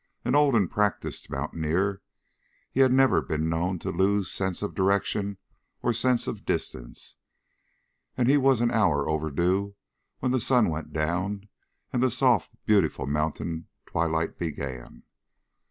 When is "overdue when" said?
9.07-10.31